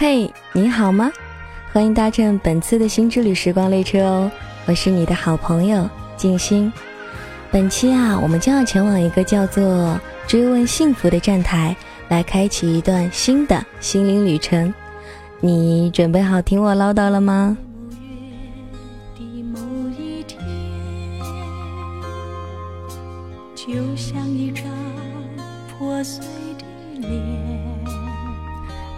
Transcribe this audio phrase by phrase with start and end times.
[0.00, 1.12] 嘿，你好吗？
[1.74, 4.30] 欢迎搭乘本次的新之旅时光列车哦，
[4.64, 6.72] 我是你的好朋友静心。
[7.50, 11.76] 本期啊，我们将要前往一个叫做“追问幸福”的站台，
[12.08, 14.72] 来开启一段新的心灵旅程。
[15.38, 17.58] 你准备好听我唠叨了吗？
[23.54, 24.64] 就像一张
[25.68, 26.24] 破碎
[26.58, 27.79] 的脸。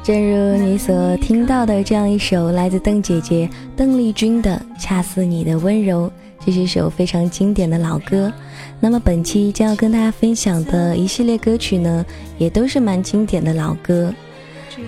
[0.03, 6.09] 正如你所听到的这样一首来自邓姐姐邓丽君的《恰似你的温柔》，
[6.45, 8.33] 这是一首非常经典的老歌。
[8.81, 12.05] 那么本期将要跟大家分享的一系列歌曲呢，
[12.37, 14.13] 也都是蛮经典的老歌。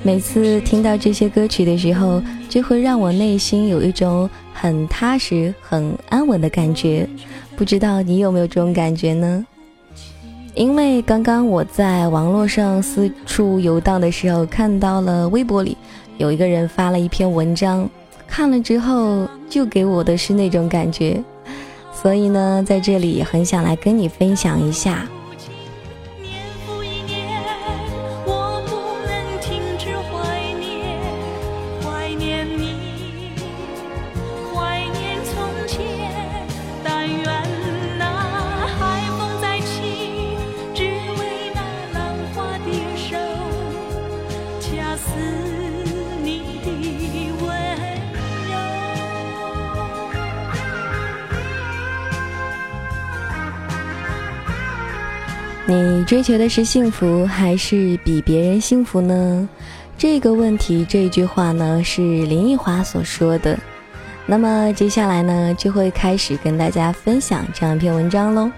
[0.03, 7.09] 每次听到这些歌曲的时候，就会让我内心有一种很踏实、很安稳的感觉。
[7.55, 9.47] 不知道你有没有这种感觉呢？
[10.55, 15.77] 因为刚刚我在网络上四处游荡的时候，看到了微博里
[16.17, 17.89] 有一个人发了一篇文章，
[18.27, 21.21] 看了之后就给我的是那种感觉，
[21.93, 25.05] 所以呢，在这里很想来跟你分享一下。
[55.67, 59.49] 你追求的是幸福，还是比别人幸福呢？
[59.97, 63.59] 这个问题，这句话呢，是林奕华所说的。
[64.27, 68.51] 那么接下来呢，就会开始跟大家分享这样一篇文章喽。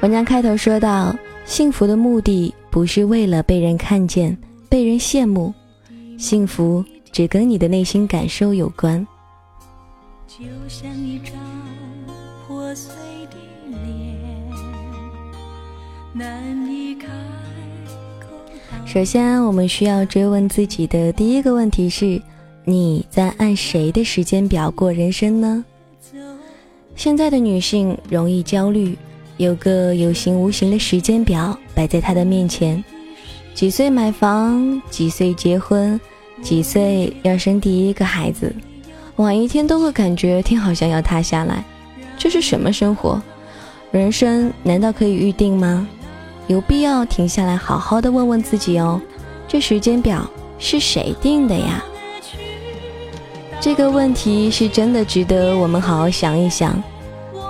[0.00, 4.36] 文章开头说到，幸福的目的不是为了被人看见、
[4.68, 5.54] 被人羡慕，
[6.18, 9.06] 幸福只跟你的内心感受有关。
[10.26, 11.34] 就像一张
[12.46, 12.94] 破碎
[13.30, 13.36] 的
[13.70, 13.78] 脸。
[16.12, 17.06] 难离开
[18.84, 22.20] 首先，我们需要追问自己的第一个问题是：
[22.64, 25.64] 你在按谁的时间表过人生呢？
[26.96, 28.96] 现在的女性容易焦虑，
[29.36, 32.82] 有个有形无形的时间表摆在她的面前：
[33.58, 36.00] 几岁买房，几岁结婚，
[36.40, 38.54] 几岁要生第一个孩子，
[39.16, 41.64] 晚一天都会感觉天好像要塌下来。
[42.16, 43.20] 这是什么生活？
[43.90, 45.88] 人生难道可以预定吗？
[46.46, 49.02] 有必要停下来好好的问问自己哦，
[49.48, 50.24] 这时间表
[50.60, 51.82] 是谁定的呀？
[53.60, 56.80] 这个问题是真的值得我们好好想一想。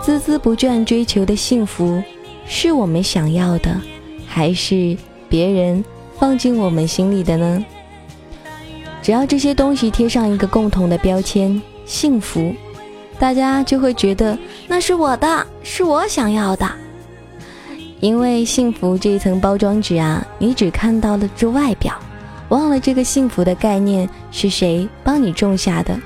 [0.03, 2.03] 孜孜不倦追求的幸福，
[2.47, 3.79] 是我们想要的，
[4.27, 4.97] 还是
[5.29, 5.85] 别人
[6.19, 7.65] 放进我们心里的呢？
[9.01, 12.53] 只要这些东西贴上一个共同的标签“幸福”，
[13.19, 14.37] 大家就会觉得
[14.67, 16.69] 那是我的，是我想要的。
[18.01, 21.95] 因为幸福这一层包装纸啊，你只看到了这外表，
[22.49, 25.99] 忘了这个幸福的概念是谁帮你种下的。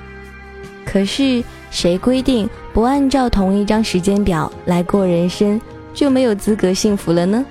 [0.84, 5.60] 可是谁规定不按照同一张时间表来过人生，
[5.92, 7.44] 就没有资格幸福了呢？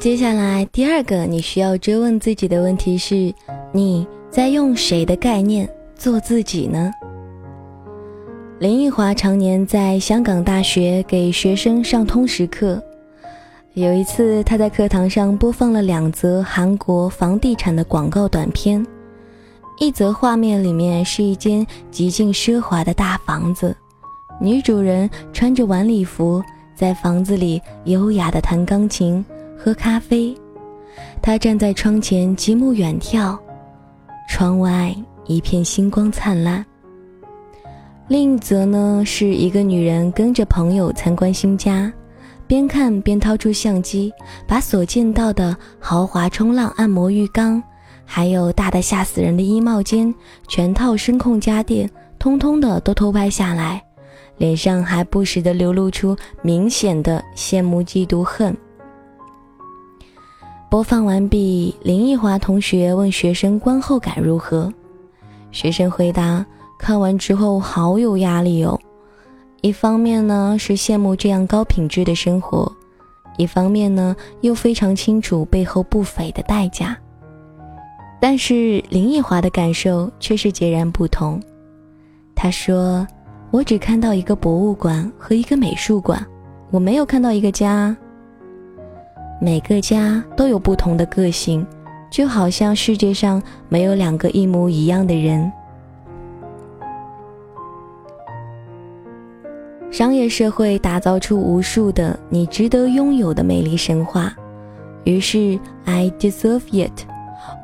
[0.00, 3.30] 接下来第二个你需要追问自己的问题是：
[3.70, 6.90] 你在用谁的概念做自己呢？
[8.58, 12.82] 林奕华常年在香港大学给学生上通识课，
[13.74, 18.82] 有一次他在课堂上播放了两则韩国房地产的广告短片，
[19.78, 23.76] 一则画面里面是一间极尽奢华的大房子，
[24.40, 26.42] 女主人穿着晚礼服
[26.74, 29.22] 在房子里优雅的弹钢琴。
[29.62, 30.34] 喝咖啡，
[31.20, 33.38] 他站在窗前极目远眺，
[34.26, 34.94] 窗外
[35.26, 36.64] 一片星光灿烂。
[38.08, 41.92] 另一则呢，是一个女人跟着朋友参观新家，
[42.46, 44.10] 边看边掏出相机，
[44.48, 47.62] 把所见到的豪华冲浪按摩浴缸，
[48.06, 50.12] 还有大的吓死人的衣帽间，
[50.48, 53.82] 全套声控家电，通通的都偷拍下来，
[54.38, 58.56] 脸上还不时的流露出明显的羡慕、嫉妒、恨。
[60.70, 64.72] 播放完毕，林奕华同学问学生观后感如何？
[65.50, 66.46] 学生回答：
[66.78, 68.78] 看完之后好有压力哦。
[69.62, 72.72] 一方面呢是羡慕这样高品质的生活，
[73.36, 76.96] 一方面呢又非常清楚背后不菲的代价。
[78.20, 81.42] 但是林奕华的感受却是截然不同。
[82.32, 83.04] 他说
[83.50, 86.24] ：“我只看到一个博物馆和一个美术馆，
[86.70, 87.96] 我没有看到一个家。
[89.42, 91.66] 每个家都有不同的个性，
[92.10, 95.50] 就好像世界上没有两个一模一样的人。
[99.90, 104.30] 商业社会打造出无数的你值得拥有的美丽神话，
[105.04, 106.92] 于是 I deserve it。”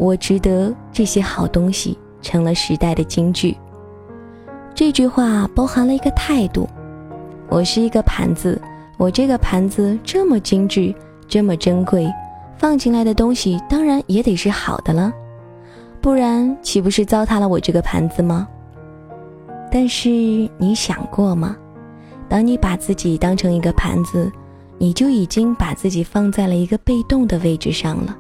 [0.01, 3.55] 我值得这些好东西，成了时代的金句。
[4.75, 6.67] 这句话包含了一个态度：
[7.49, 8.61] 我是一个盘子，
[8.97, 10.95] 我这个盘子这么精致，
[11.29, 12.13] 这么珍贵，
[12.57, 15.13] 放进来的东西当然也得是好的了，
[16.01, 18.49] 不然岂不是糟蹋了我这个盘子吗？
[19.71, 20.09] 但是
[20.59, 21.57] 你想过吗？
[22.29, 24.31] 当你把自己当成一个盘子，
[24.79, 28.17] 你就已经把自己放在了一个被动的位置上了。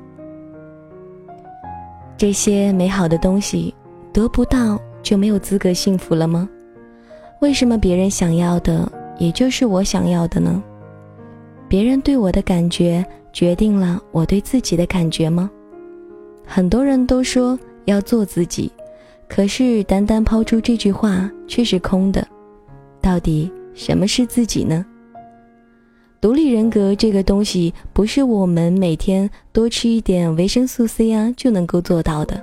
[2.16, 3.74] 这些美好的东西
[4.12, 6.48] 得不到就没有资格幸福了吗？
[7.40, 10.62] 为什么别人想要的也就是我想要的呢？
[11.68, 15.50] 别人对我的感觉决定了我对自己的感觉吗？
[16.46, 18.70] 很多人都说要做自己，
[19.28, 22.26] 可是单单抛出这句话却是空的。
[23.00, 24.84] 到底什么是自己呢？
[26.20, 32.42] 独立人格这个东西，不是我们每天多吃一点维生素 C 啊就能够做到的，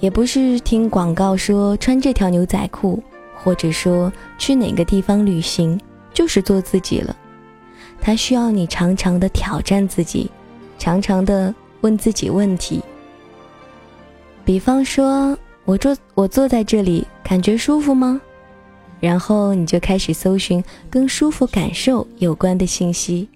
[0.00, 3.02] 也不是听广告说穿这条牛仔裤，
[3.36, 5.78] 或者说去哪个地方旅行
[6.16, 7.14] 就是做自己了。
[8.00, 10.30] 它需要你常常的挑战自己，
[10.78, 12.82] 常常的问自己问题。
[14.42, 15.36] 比方说，
[15.66, 18.18] 我坐我坐在这里，感觉舒服吗？
[18.98, 23.28] 然后你就开始搜寻跟舒服感受有关的信息。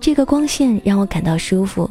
[0.00, 1.88] 这个光线让我感到舒服，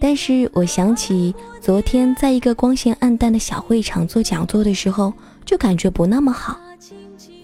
[0.00, 5.12] 但是我想起昨天在一个光线暗淡的小会场做讲座的时候，
[5.44, 6.58] 就感觉不那么好。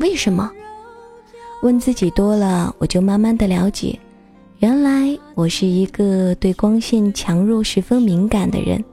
[0.00, 0.50] 为什么？
[1.66, 3.98] 问自己多了，我就慢慢的了解，
[4.60, 8.84] 原来我是一个对光线强弱十分敏感的人。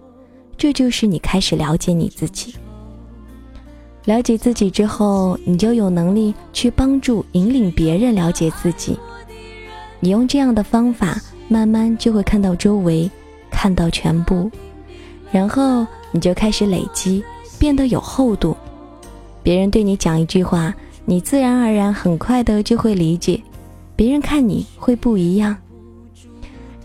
[0.57, 2.55] 这就是你开始了解你自己。
[4.05, 8.97] 了解自己之后，你就有能力去帮助引领别人了解自己。
[9.99, 13.07] 你用这样的方法，慢慢就会看到周围，
[13.51, 14.49] 看到全部，
[15.31, 17.23] 然后你就开始累积，
[17.59, 18.57] 变得有厚度。
[19.43, 20.73] 别人对你讲一句话，
[21.05, 23.41] 你自然而然很快的就会理解。
[23.95, 25.55] 别人看你会不一样，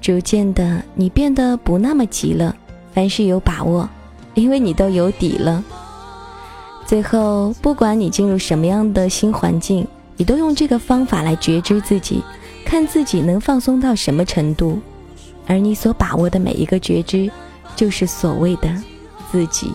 [0.00, 2.54] 逐渐的你变得不那么急了，
[2.92, 3.88] 凡事有把握，
[4.34, 5.64] 因为你都有底了。
[6.84, 9.86] 最后，不管你进入什么样的新环境，
[10.16, 12.22] 你都用这个方法来觉知自己，
[12.64, 14.78] 看自己能放松到什么程度，
[15.46, 17.30] 而你所把握的每一个觉知，
[17.74, 18.74] 就是所谓的
[19.30, 19.72] 自己。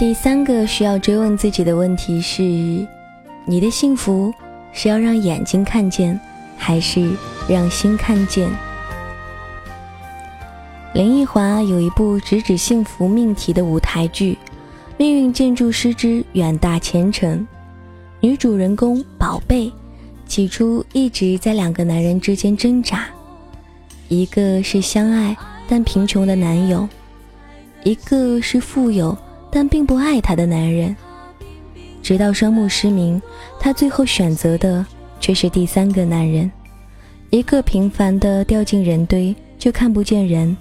[0.00, 2.42] 第三个需要追问自己的问题是：
[3.44, 4.32] 你的幸福
[4.72, 6.18] 是要让眼睛看见，
[6.56, 7.06] 还是
[7.46, 8.48] 让心看见？
[10.94, 14.32] 林奕华有一部直指幸福命题的舞台剧
[14.96, 17.38] 《命运建筑师之远大前程》，
[18.20, 19.70] 女主人公宝贝，
[20.26, 23.04] 起初一直在两个男人之间挣扎，
[24.08, 25.36] 一个是相爱
[25.68, 26.88] 但贫穷的男友，
[27.84, 29.14] 一个是富有。
[29.50, 30.96] 但并不爱她的男人，
[32.02, 33.20] 直到双目失明，
[33.58, 34.84] 她最后选择的
[35.18, 36.50] 却是第三个男人，
[37.30, 40.56] 一个平凡的掉进人堆就看不见人，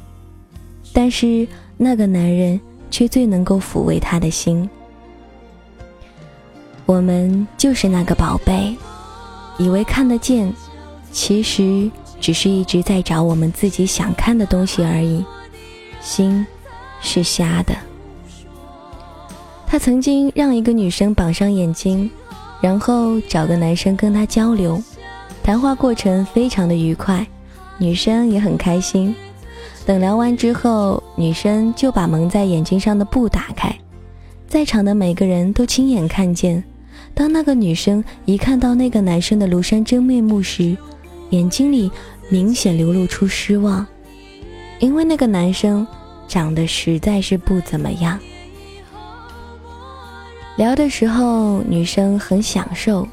[0.92, 4.70] 但是那个男人却最能够抚慰她的心。
[6.86, 8.76] 我们就是那个宝贝，
[9.60, 10.52] 以为看得见，
[11.12, 15.24] 其实只是一直在找我们自己想看的东西而已。
[16.02, 16.46] 心
[17.00, 17.76] 是瞎的。
[19.72, 22.10] 他曾经让一个女生绑上眼睛，
[22.60, 24.82] 然后找个男生跟她交流，
[25.44, 27.24] 谈话过程非常的愉快，
[27.78, 29.16] 女生也很开心。
[29.86, 33.72] 等聊完之后，女生就把蒙在眼睛上的布打开，
[34.48, 36.64] 在场的每个人都亲眼看见。
[37.14, 40.76] 当那个女生一看到那个男生的庐山真面目时，
[41.30, 41.92] 眼睛里
[42.28, 43.86] 明显流露出失望，
[44.80, 45.86] 因为那个男生
[46.28, 48.20] 长得实在是不怎么样。
[50.60, 53.08] 聊的时候，女生很享受，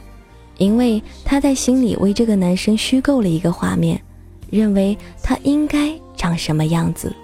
[0.59, 4.03] 因为她在心里为这个男生虚构了一个画面，
[4.51, 7.15] 认为他应该长什么样子，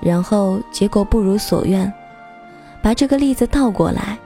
[0.00, 1.92] 然后结果不如所愿。
[2.80, 4.18] 把这个例子倒过来。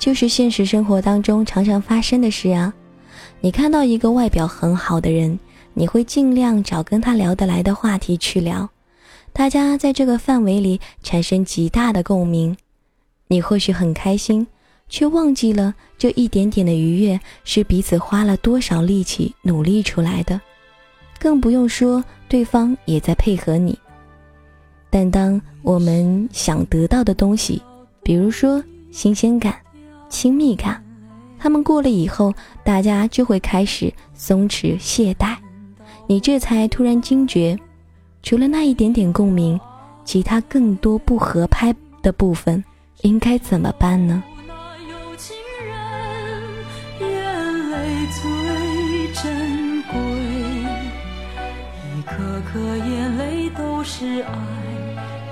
[0.00, 2.74] 就是现实生活当中常常发生的事啊！
[3.40, 5.38] 你看到一个外表很好的人，
[5.74, 8.68] 你会尽量找跟他聊得来的话题去聊，
[9.32, 12.56] 大家在这个范围里产生极大的共鸣。
[13.28, 14.44] 你或许很开心，
[14.92, 20.38] 却忘记了这一点点的愉悦是彼此花了多少力气努力出来的，
[21.18, 23.76] 更不用说对方也在配合你。
[24.90, 27.62] 但当我们想得到的东西，
[28.02, 29.56] 比如说新鲜感，
[30.10, 30.84] 亲密感，
[31.38, 32.30] 他们过了以后，
[32.62, 35.34] 大家就会开始松弛懈怠。
[36.06, 37.58] 你这才突然惊觉，
[38.22, 39.58] 除了那一点点共鸣，
[40.04, 42.62] 其他更多不合拍的部分，
[43.00, 44.22] 应该怎么办呢？
[53.84, 54.32] 是爱，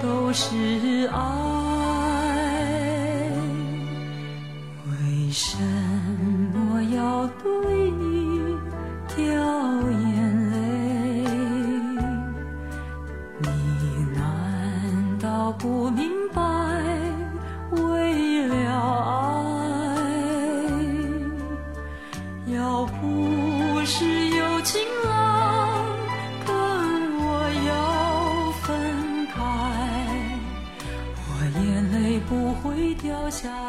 [0.03, 1.60] 都是爱。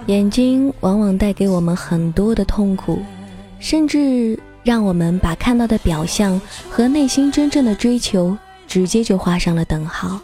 [0.08, 0.30] 眼。
[0.30, 3.00] 睛往往带给我们很多的痛苦，
[3.60, 6.40] 甚至让我们把看到的表象
[6.70, 10.20] 和内心真正的追求直接就画上了等号。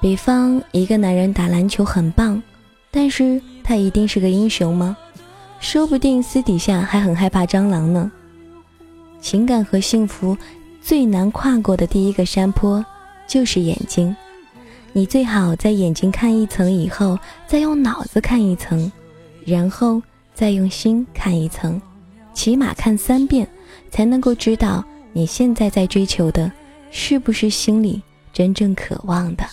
[0.00, 2.40] 比方，一个男人打篮球很棒，
[2.90, 4.96] 但是他一定是个英雄吗？
[5.58, 8.10] 说不定私底下还很害怕蟑螂呢。
[9.20, 10.38] 情感和幸福
[10.80, 12.84] 最难跨过的第一个山坡，
[13.26, 14.14] 就是眼睛。
[14.92, 18.90] 你最好在眼睛看一层以后，再用脑子看一层，
[19.44, 20.02] 然后
[20.34, 21.80] 再用心看一层，
[22.32, 23.46] 起码看三遍，
[23.90, 26.50] 才能够知道你现在在追求的，
[26.90, 28.02] 是不是心里
[28.32, 29.44] 真正渴望的。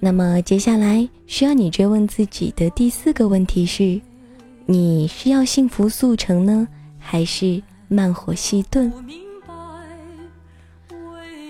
[0.00, 4.00] 那么接下来需要你追问自己的第四个问题是：
[4.66, 6.68] 你是要幸福速成呢，
[6.98, 8.92] 还是慢火细炖？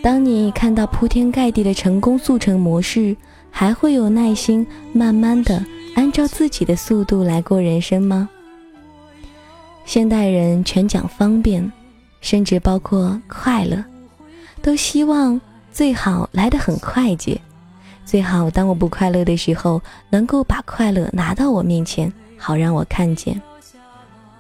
[0.09, 3.15] 当你看到铺天盖地的成功速成模式，
[3.51, 5.63] 还会有耐心慢慢的
[5.97, 8.27] 按照自己的速度来过人生吗？
[9.85, 11.71] 现代人全讲方便，
[12.23, 13.85] 甚至包括快乐，
[14.63, 15.39] 都希望
[15.71, 17.39] 最好来得很快捷，
[18.07, 23.39] 最好当我不快乐的时候，能够把快乐拿到我面前，好让我看见。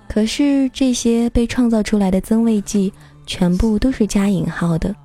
[0.08, 2.90] 可是这些被创造出来的增味剂，
[3.26, 4.96] 全部都是加引号的。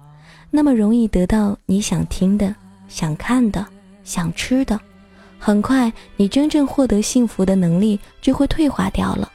[0.56, 2.54] 那么容易得到你想听的、
[2.88, 3.66] 想看的、
[4.04, 4.80] 想吃的，
[5.40, 9.32] 很快你真正获得幸福的能力就会退化掉了，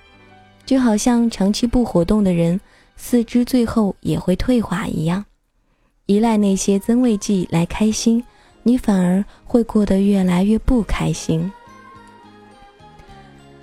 [0.65, 2.61] 就好像长期不活动的人，
[2.95, 5.25] 四肢最后也会退化一样。
[6.07, 8.23] 依赖那些增味剂来开心，
[8.63, 11.51] 你反而会过得越来越不开心。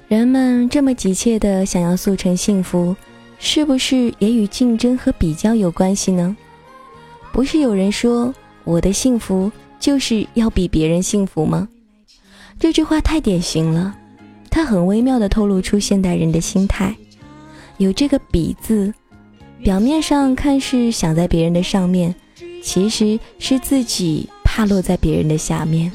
[0.10, 2.94] 人们这么急切的想要速成幸福，
[3.40, 6.36] 是不是也与竞争和比较有关系呢？
[7.36, 11.68] 不是有人说我的幸福就是要比别人幸福吗？
[12.58, 13.94] 这句话太典型了，
[14.50, 16.96] 它很微妙地透露出现代人的心态。
[17.76, 18.94] 有这个“比”字，
[19.62, 22.16] 表面上看是想在别人的上面，
[22.64, 25.92] 其实是自己怕落在别人的下面。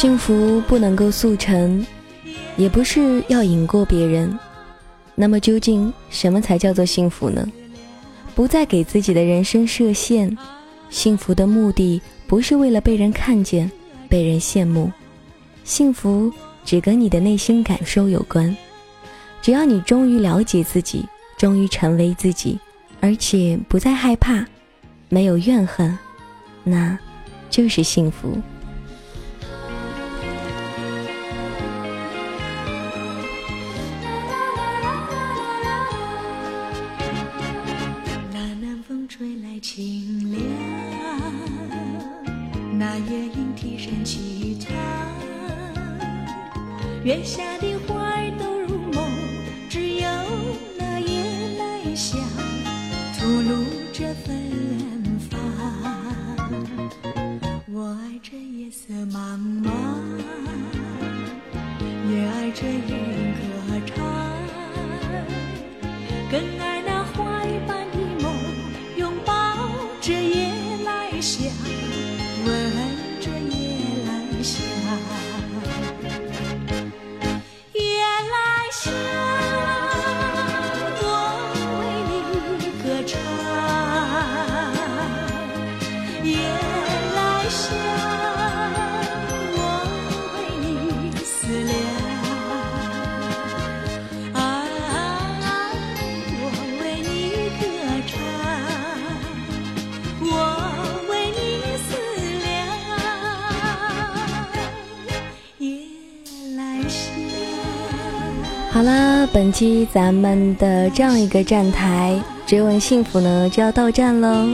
[0.00, 1.84] 幸福不能够速成，
[2.56, 4.38] 也不是要赢过别人。
[5.16, 7.44] 那么究竟什么才叫做幸福呢？
[8.32, 10.38] 不再给自己的人生设限。
[10.88, 13.68] 幸福的目的不是为了被人看见、
[14.08, 14.88] 被人羡慕，
[15.64, 16.32] 幸福
[16.64, 18.56] 只跟你的内心感受有关。
[19.42, 21.04] 只要你终于了解自己，
[21.36, 22.56] 终于成为自己，
[23.00, 24.46] 而且不再害怕，
[25.08, 25.98] 没有怨恨，
[26.62, 26.96] 那
[27.50, 28.38] 就是幸福。
[47.08, 49.02] 月下的花儿都入梦，
[49.70, 50.06] 只有
[50.76, 51.24] 那夜
[51.56, 52.20] 来香
[53.18, 54.28] 吐露着芬
[55.30, 55.40] 芳。
[57.72, 59.70] 我爱这夜色茫茫，
[62.10, 63.40] 也爱这夜莺歌
[63.86, 63.96] 唱，
[66.30, 66.82] 更爱
[109.38, 114.48] 本期咱们的这样一个站台追问幸福呢就要到站喽。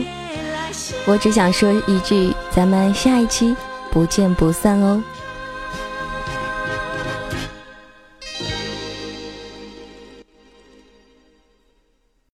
[1.07, 3.57] 我只想说一句，咱们下一期
[3.91, 5.03] 不见不散哦。